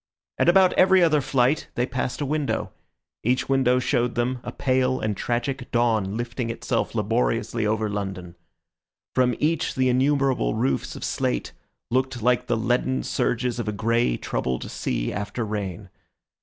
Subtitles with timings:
[0.39, 2.71] At about every other flight they passed a window;
[3.23, 8.33] each window showed them a pale and tragic dawn lifting itself laboriously over London.
[9.13, 11.51] From each the innumerable roofs of slate
[11.91, 15.91] looked like the leaden surges of a grey, troubled sea after rain.